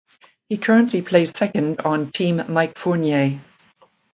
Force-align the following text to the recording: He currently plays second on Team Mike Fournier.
He 0.49 0.57
currently 0.57 1.03
plays 1.03 1.29
second 1.37 1.81
on 1.81 2.11
Team 2.11 2.41
Mike 2.49 2.75
Fournier. 2.75 3.39